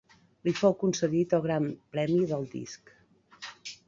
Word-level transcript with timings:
Li 0.47 0.51
fou 0.59 0.71
concedit 0.83 1.35
el 1.37 1.43
gran 1.43 1.67
premi 1.97 2.23
del 2.31 2.47
Disc. 2.55 2.91